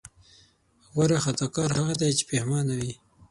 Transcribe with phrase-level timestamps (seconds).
[0.91, 2.93] غوره خطاکار هغه دی چې پښېمانه وي.